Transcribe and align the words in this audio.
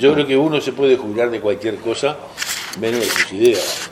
Yo 0.00 0.14
creo 0.14 0.26
que 0.26 0.34
uno 0.34 0.62
se 0.62 0.72
puede 0.72 0.96
jubilar 0.96 1.30
de 1.30 1.42
cualquier 1.42 1.76
cosa, 1.76 2.16
menos 2.80 3.00
de 3.00 3.06
sus 3.06 3.32
ideas. 3.34 3.90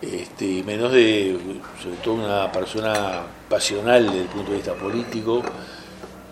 Este, 0.00 0.62
menos 0.62 0.92
de, 0.92 1.36
sobre 1.82 1.96
todo, 1.96 2.14
una 2.14 2.52
persona 2.52 3.22
pasional 3.48 4.06
desde 4.06 4.20
el 4.20 4.28
punto 4.28 4.52
de 4.52 4.58
vista 4.58 4.74
político, 4.74 5.42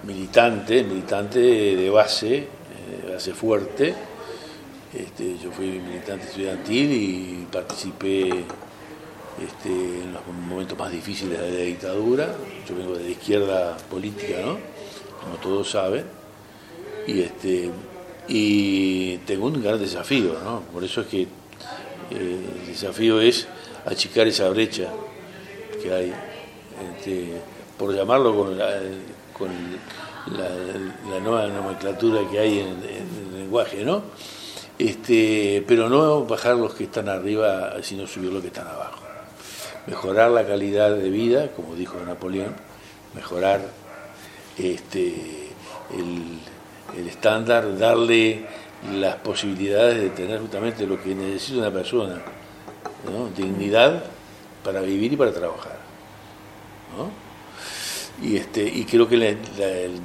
militante, 0.04 0.84
militante 0.84 1.40
de 1.40 1.90
base, 1.90 2.36
eh, 2.36 2.46
de 3.04 3.12
base 3.14 3.34
fuerte. 3.34 3.92
Este, 4.94 5.36
yo 5.42 5.50
fui 5.50 5.66
militante 5.66 6.26
estudiantil 6.26 6.92
y 6.92 7.46
participé 7.50 8.28
este, 8.28 9.68
en 9.68 10.12
los 10.12 10.24
momentos 10.48 10.78
más 10.78 10.92
difíciles 10.92 11.40
de 11.40 11.50
la 11.50 11.64
dictadura. 11.64 12.36
Yo 12.68 12.76
vengo 12.76 12.96
de 12.96 13.02
la 13.02 13.10
izquierda 13.10 13.76
política, 13.90 14.36
¿no? 14.44 14.58
como 15.20 15.34
todos 15.42 15.68
saben, 15.68 16.04
y, 17.08 17.22
este, 17.22 17.70
y 18.28 19.16
tengo 19.18 19.46
un 19.46 19.62
gran 19.62 19.78
desafío, 19.80 20.34
¿no? 20.44 20.60
por 20.72 20.84
eso 20.84 21.00
es 21.00 21.06
que 21.06 21.22
eh, 21.22 21.26
el 22.10 22.66
desafío 22.66 23.18
es 23.20 23.48
achicar 23.86 24.26
esa 24.26 24.50
brecha 24.50 24.90
que 25.82 25.92
hay, 25.92 26.12
este, 26.96 27.40
por 27.78 27.94
llamarlo 27.94 28.36
con 28.36 28.58
la, 28.58 28.78
con 29.32 29.48
la, 30.36 31.20
nueva 31.20 31.46
nomenclatura 31.46 32.28
que 32.30 32.38
hay 32.38 32.58
en, 32.58 32.68
el 32.68 33.38
lenguaje, 33.40 33.84
¿no? 33.84 34.02
Este, 34.78 35.64
pero 35.66 35.88
no 35.88 36.24
bajar 36.26 36.56
los 36.56 36.74
que 36.74 36.84
están 36.84 37.08
arriba, 37.08 37.74
sino 37.82 38.06
subir 38.06 38.30
los 38.30 38.42
que 38.42 38.48
están 38.48 38.68
abajo. 38.68 39.00
Mejorar 39.86 40.30
la 40.30 40.46
calidad 40.46 40.94
de 40.94 41.08
vida, 41.08 41.48
como 41.56 41.74
dijo 41.74 41.98
Napoleón, 42.06 42.54
mejorar 43.14 43.62
este, 44.58 45.14
el, 45.96 46.38
el 46.96 47.08
estándar, 47.08 47.78
darle 47.78 48.46
las 48.92 49.16
posibilidades 49.16 50.00
de 50.00 50.10
tener 50.10 50.40
justamente 50.40 50.86
lo 50.86 51.02
que 51.02 51.14
necesita 51.14 51.58
una 51.58 51.72
persona, 51.72 52.22
dignidad 53.36 54.04
para 54.64 54.80
vivir 54.80 55.12
y 55.12 55.16
para 55.16 55.32
trabajar. 55.32 55.78
Y, 58.22 58.36
este, 58.36 58.62
y 58.64 58.84
creo 58.84 59.08
que 59.08 59.16
la, 59.16 59.34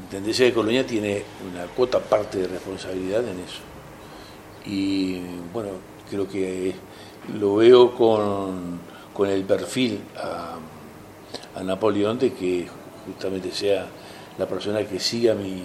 tendencia 0.09 0.45
de 0.45 0.53
Colonia 0.53 0.85
tiene 0.85 1.23
una 1.51 1.65
cuota 1.65 1.99
parte 1.99 2.39
de 2.39 2.47
responsabilidad 2.47 3.27
en 3.27 3.39
eso. 3.39 3.61
Y 4.65 5.19
bueno, 5.51 5.69
creo 6.09 6.27
que 6.27 6.75
lo 7.39 7.55
veo 7.55 7.95
con, 7.95 8.79
con 9.13 9.29
el 9.29 9.43
perfil 9.43 9.99
a, 10.17 10.57
a, 11.55 11.63
Napoleón 11.63 12.19
de 12.19 12.33
que 12.33 12.67
justamente 13.05 13.51
sea 13.51 13.87
la 14.37 14.47
persona 14.47 14.83
que 14.83 14.99
siga 14.99 15.33
mi, 15.33 15.63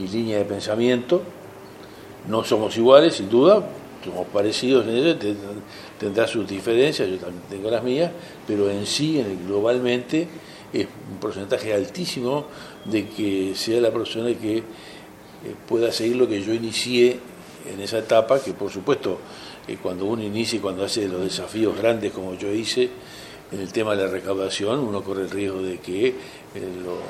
mi 0.00 0.08
línea 0.08 0.38
de 0.38 0.44
pensamiento. 0.44 1.22
No 2.28 2.44
somos 2.44 2.76
iguales, 2.76 3.14
sin 3.14 3.28
duda, 3.28 3.68
somos 4.04 4.26
parecidos 4.28 4.86
en 4.86 4.96
eso, 4.96 5.18
tendrá 5.98 6.26
sus 6.26 6.48
diferencias, 6.48 7.08
yo 7.08 7.18
también 7.18 7.42
tengo 7.48 7.70
las 7.70 7.82
mías, 7.82 8.10
pero 8.46 8.70
en 8.70 8.86
sí, 8.86 9.22
globalmente, 9.46 10.28
es 10.72 10.86
un 11.10 11.18
porcentaje 11.18 11.74
altísimo 11.74 12.46
de 12.84 13.08
que 13.08 13.52
sea 13.54 13.80
la 13.80 13.90
persona 13.90 14.32
que 14.34 14.58
eh, 14.58 14.62
pueda 15.68 15.90
seguir 15.90 16.16
lo 16.16 16.28
que 16.28 16.40
yo 16.42 16.54
inicié 16.54 17.18
en 17.72 17.80
esa 17.80 17.98
etapa, 17.98 18.40
que 18.40 18.52
por 18.52 18.70
supuesto, 18.70 19.18
eh, 19.66 19.76
cuando 19.82 20.04
uno 20.06 20.22
inicia 20.22 20.58
y 20.58 20.60
cuando 20.60 20.84
hace 20.84 21.08
los 21.08 21.22
desafíos 21.22 21.76
grandes 21.76 22.12
como 22.12 22.34
yo 22.34 22.52
hice, 22.52 22.88
en 23.50 23.60
el 23.60 23.72
tema 23.72 23.96
de 23.96 24.04
la 24.04 24.10
recaudación, 24.10 24.78
uno 24.78 25.02
corre 25.02 25.22
el 25.22 25.30
riesgo 25.30 25.60
de 25.60 25.78
que 25.78 26.06
eh, 26.06 26.14
lo, 26.84 27.00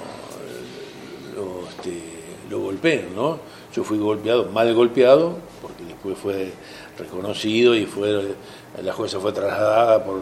este, 1.68 2.19
lo 2.50 2.58
golpeen, 2.58 3.14
¿no? 3.14 3.38
Yo 3.72 3.84
fui 3.84 3.98
golpeado, 3.98 4.46
mal 4.46 4.74
golpeado, 4.74 5.38
porque 5.62 5.84
después 5.84 6.18
fue 6.18 6.52
reconocido 6.98 7.74
y 7.74 7.86
fue 7.86 8.34
la 8.82 8.92
jueza 8.92 9.20
fue 9.20 9.32
trasladada 9.32 10.04
por 10.04 10.20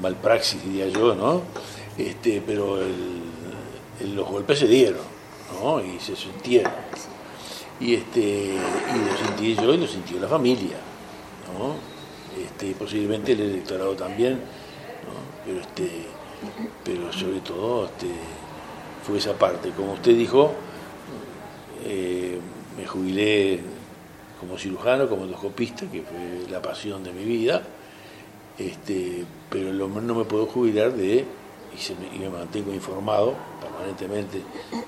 mal, 0.00 0.16
praxis, 0.16 0.64
diría 0.64 0.88
yo, 0.88 1.14
¿no? 1.14 1.42
Este, 1.96 2.42
pero 2.44 2.78
los 4.00 4.28
golpes 4.28 4.58
se 4.58 4.66
dieron, 4.66 5.02
¿no? 5.62 5.80
Y 5.80 5.98
se 6.00 6.16
sintieron. 6.16 6.72
Y, 7.80 7.94
este, 7.94 8.20
y 8.20 9.10
lo 9.10 9.26
sentí 9.26 9.54
yo 9.54 9.74
y 9.74 9.78
lo 9.78 9.86
sintió 9.86 10.18
la 10.18 10.28
familia, 10.28 10.76
¿no? 11.58 11.74
Este, 12.42 12.74
posiblemente 12.74 13.32
el 13.32 13.40
electorado 13.42 13.94
también, 13.94 14.34
¿no? 14.34 15.44
Pero, 15.44 15.60
este, 15.60 16.06
pero 16.84 17.12
sobre 17.12 17.40
todo 17.40 17.86
este, 17.86 18.08
fue 19.04 19.18
esa 19.18 19.34
parte. 19.34 19.70
Como 19.70 19.92
usted 19.92 20.16
dijo, 20.16 20.52
eh, 21.84 22.38
me 22.76 22.86
jubilé 22.86 23.60
como 24.40 24.58
cirujano, 24.58 25.08
como 25.08 25.24
endoscopista, 25.24 25.86
que 25.86 26.02
fue 26.02 26.50
la 26.50 26.60
pasión 26.60 27.04
de 27.04 27.12
mi 27.12 27.24
vida, 27.24 27.62
este, 28.58 29.24
pero 29.50 29.72
no 29.72 30.14
me 30.14 30.24
puedo 30.24 30.46
jubilar 30.46 30.92
de, 30.92 31.18
y, 31.18 32.18
me, 32.18 32.28
mantengo 32.28 32.72
informado 32.72 33.34
permanentemente 33.60 34.42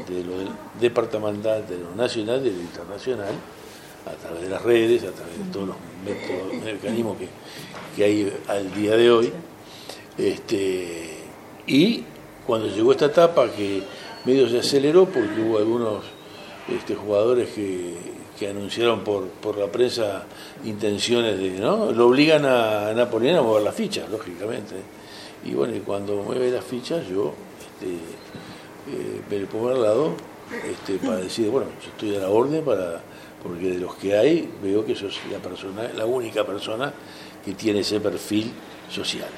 de 0.08 0.24
lo 0.24 0.34
departamental, 0.80 1.66
de 1.66 1.78
lo 1.78 1.94
nacional, 1.94 2.42
de 2.42 2.50
lo 2.50 2.60
internacional, 2.60 3.34
a 4.06 4.12
través 4.12 4.42
de 4.42 4.48
las 4.48 4.62
redes, 4.62 5.02
a 5.02 5.10
través 5.10 5.38
de 5.38 5.52
todos 5.52 5.68
los 5.68 5.76
mecanismos 6.64 7.16
que, 7.18 7.28
que 7.96 8.04
hay 8.04 8.32
al 8.48 8.72
día 8.74 8.96
de 8.96 9.10
hoy. 9.10 9.32
Este, 10.16 11.18
y 11.66 12.04
cuando 12.46 12.68
llegó 12.68 12.92
esta 12.92 13.06
etapa 13.06 13.50
que 13.50 13.82
medio 14.26 14.48
se 14.48 14.58
aceleró 14.58 15.06
porque 15.06 15.40
hubo 15.40 15.58
algunos 15.58 16.04
este, 16.68 16.94
jugadores 16.94 17.48
que 17.50 17.94
que 18.38 18.48
anunciaron 18.48 19.02
por, 19.02 19.24
por 19.28 19.56
la 19.56 19.66
prensa 19.66 20.24
intenciones 20.64 21.38
de, 21.38 21.50
¿no? 21.58 21.90
Lo 21.92 22.08
obligan 22.08 22.44
a, 22.44 22.92
Napoleón 22.94 23.36
a 23.36 23.42
mover 23.42 23.62
las 23.62 23.74
fichas, 23.74 24.08
lógicamente. 24.10 24.74
Y 25.44 25.54
bueno, 25.54 25.74
y 25.74 25.80
cuando 25.80 26.16
mueve 26.16 26.50
las 26.50 26.64
fichas, 26.64 27.06
yo 27.08 27.32
este, 27.60 27.94
eh, 27.94 29.22
me 29.30 29.46
pongo 29.46 29.70
al 29.70 29.82
lado 29.82 30.12
este, 30.70 30.98
para 30.98 31.16
decir, 31.16 31.48
bueno, 31.48 31.68
yo 31.82 31.90
estoy 31.90 32.16
a 32.16 32.20
la 32.20 32.28
orden 32.28 32.64
para, 32.64 33.00
porque 33.42 33.70
de 33.70 33.78
los 33.78 33.94
que 33.96 34.16
hay 34.16 34.48
veo 34.62 34.84
que 34.84 34.94
sos 34.94 35.18
la 35.32 35.38
persona, 35.38 35.90
la 35.96 36.04
única 36.04 36.44
persona 36.44 36.92
que 37.44 37.54
tiene 37.54 37.80
ese 37.80 38.00
perfil 38.00 38.52
social. 38.90 39.28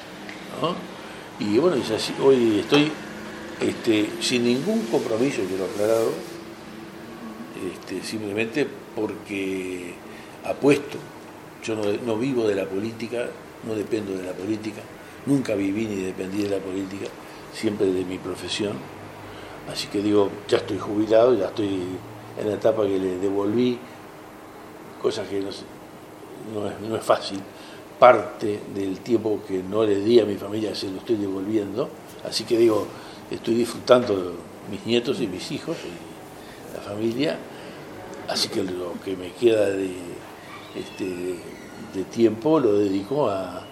¿no? 0.61 0.75
Y 1.39 1.57
bueno, 1.57 1.77
hoy 2.23 2.59
estoy 2.59 2.91
este, 3.61 4.09
sin 4.21 4.43
ningún 4.45 4.85
compromiso, 4.87 5.41
quiero 5.47 5.65
aclarado, 5.65 6.11
este, 7.73 8.01
simplemente 8.03 8.67
porque 8.95 9.93
apuesto, 10.45 10.97
yo 11.63 11.75
no, 11.75 12.17
vivo 12.17 12.47
de 12.47 12.55
la 12.55 12.65
política, 12.65 13.27
no 13.67 13.75
dependo 13.75 14.15
de 14.15 14.23
la 14.23 14.31
política, 14.31 14.81
nunca 15.25 15.55
viví 15.55 15.85
ni 15.87 15.97
dependí 15.97 16.43
de 16.43 16.49
la 16.49 16.63
política, 16.63 17.07
siempre 17.53 17.87
de 17.87 18.05
mi 18.05 18.17
profesión, 18.17 18.73
así 19.69 19.87
que 19.87 20.01
digo, 20.01 20.29
ya 20.47 20.57
estoy 20.57 20.79
jubilado, 20.79 21.37
ya 21.37 21.47
estoy 21.47 21.81
en 22.39 22.47
la 22.47 22.55
etapa 22.55 22.83
que 22.83 22.97
le 22.97 23.17
devolví, 23.17 23.77
cosas 25.01 25.27
que 25.27 25.41
no, 25.41 25.49
es, 25.49 26.79
no 26.87 26.95
es 26.95 27.03
fácil, 27.03 27.41
parte 27.99 28.61
del 28.73 28.99
tiempo 28.99 29.41
que 29.45 29.61
no 29.61 29.83
le 29.83 29.99
di 29.99 30.21
a 30.21 30.25
mi 30.25 30.35
familia 30.35 30.73
se 30.73 30.89
lo 30.89 30.99
estoy 30.99 31.17
devolviendo, 31.17 31.89
así 32.23 32.45
que 32.45 32.57
digo, 32.57 32.87
estoy 33.31 33.55
disfrutando 33.55 34.35
mis 34.71 34.85
nietos 34.85 35.21
y 35.21 35.27
mis 35.27 35.51
hijos 35.51 35.77
y 35.83 36.75
la 36.75 36.81
familia, 36.81 37.37
Así 38.29 38.47
que 38.47 38.61
lo 38.61 38.93
que 39.03 39.17
me 39.17 39.31
queda 39.31 39.71
de, 39.71 39.89
este, 40.75 41.35
de 41.95 42.03
tiempo 42.11 42.59
lo 42.59 42.77
dedico 42.77 43.27
a, 43.27 43.65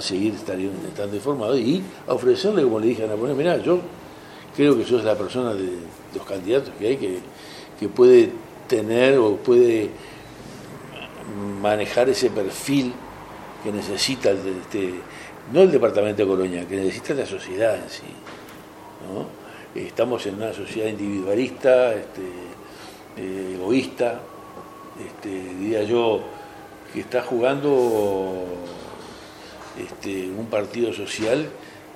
seguir 0.00 0.34
estando 0.34 1.14
informado 1.14 1.56
y 1.56 1.80
a 2.08 2.14
ofrecerle, 2.14 2.64
como 2.64 2.80
le 2.80 2.88
dije 2.88 3.04
a 3.04 3.06
Napoleón, 3.06 3.38
mirá, 3.38 3.58
yo 3.58 3.78
creo 4.56 4.76
que 4.76 4.84
sos 4.84 5.04
la 5.04 5.16
persona 5.16 5.54
de, 5.54 5.68
los 6.12 6.26
candidatos 6.26 6.72
que 6.76 6.88
hay 6.88 6.96
que, 6.96 7.18
que 7.78 7.88
puede 7.88 8.30
tener 8.66 9.18
o 9.18 9.36
puede 9.36 9.90
manejar 11.60 12.08
ese 12.08 12.30
perfil 12.30 12.92
que 13.62 13.70
necesita 13.70 14.30
este, 14.30 14.94
no 15.52 15.62
el 15.62 15.70
departamento 15.70 16.22
de 16.22 16.28
Colonia, 16.28 16.66
que 16.66 16.76
necesita 16.76 17.14
la 17.14 17.26
sociedad 17.26 17.76
en 17.76 17.88
sí. 17.88 18.02
Estamos 19.74 20.24
en 20.26 20.36
una 20.36 20.52
sociedad 20.52 20.88
individualista, 20.88 21.94
este, 21.94 22.22
eh, 23.16 23.54
egoísta, 23.54 24.20
este, 25.04 25.28
diría 25.28 25.82
yo, 25.82 26.20
que 26.92 27.00
está 27.00 27.22
jugando 27.22 28.44
este, 29.76 30.28
un 30.30 30.46
partido 30.46 30.92
social 30.92 31.48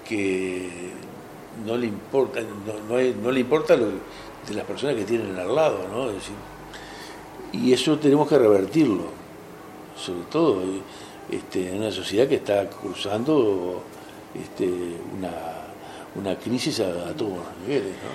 que 0.08 0.68
no 1.64 1.76
le 1.76 1.86
importa, 1.86 2.40
no, 2.88 3.30
le 3.30 3.40
importa 3.40 3.76
lo 3.76 3.86
de 3.86 4.54
las 4.54 4.64
personas 4.64 4.96
que 4.96 5.04
tienen 5.04 5.36
al 5.38 5.54
lado, 5.54 5.86
¿no? 5.92 6.08
y 7.52 7.72
eso 7.72 7.98
tenemos 7.98 8.28
que 8.28 8.38
revertirlo, 8.38 9.04
sobre 9.96 10.22
todo 10.30 10.62
este, 11.30 11.70
en 11.70 11.78
una 11.78 11.92
sociedad 11.92 12.26
que 12.26 12.36
está 12.36 12.68
cruzando 12.68 13.82
una, 15.16 15.67
una 16.14 16.36
crisis 16.36 16.80
a, 16.80 17.08
a 17.08 17.12
todos 17.14 17.38
los 17.38 17.46
niveles. 17.62 17.94
¿no? 18.02 18.10